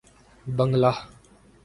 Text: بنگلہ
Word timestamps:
بنگلہ 0.45 0.91